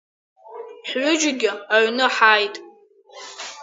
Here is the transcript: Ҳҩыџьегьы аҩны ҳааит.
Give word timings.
Ҳҩыџьегьы 0.87 1.51
аҩны 1.75 2.05
ҳааит. 2.15 2.55